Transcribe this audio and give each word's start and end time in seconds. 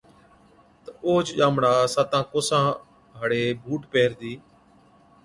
تہ 0.83 0.89
اوهچ 1.05 1.27
ڄامڙا 1.37 1.73
ساتان 1.95 2.23
ڪوسان 2.33 2.65
هاڙي 3.19 3.43
بُوٽ 3.63 3.81
پيهرتِي، 3.91 4.33